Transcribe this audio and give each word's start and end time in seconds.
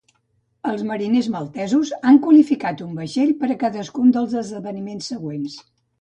Els 0.69 0.79
mariners 0.91 1.27
maltesos 1.35 1.91
han 2.11 2.17
qualificat 2.25 2.81
un 2.87 2.95
vaixell 3.03 3.35
per 3.43 3.53
a 3.53 3.59
cadascun 3.65 4.15
dels 4.17 4.35
esdeveniments 4.45 5.13
següents. 5.13 5.61